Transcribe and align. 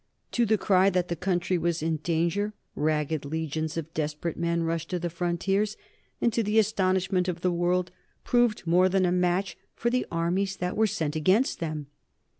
To 0.31 0.47
the 0.47 0.57
cry 0.57 0.89
that 0.89 1.09
the 1.09 1.15
country 1.15 1.59
was 1.59 1.83
in 1.83 1.97
danger 1.97 2.55
ragged 2.73 3.23
legions 3.23 3.77
of 3.77 3.93
desperate 3.93 4.35
men 4.35 4.63
rushed 4.63 4.89
to 4.89 4.97
the 4.97 5.11
frontiers, 5.11 5.77
and, 6.19 6.33
to 6.33 6.41
the 6.41 6.57
astonishment 6.57 7.27
of 7.27 7.41
the 7.41 7.51
world, 7.51 7.91
proved 8.23 8.65
more 8.65 8.89
than 8.89 9.05
a 9.05 9.11
match 9.11 9.59
for 9.75 9.91
the 9.91 10.07
armies 10.11 10.55
that 10.55 10.75
were 10.75 10.87
sent 10.87 11.15
against 11.15 11.59
them. 11.59 11.85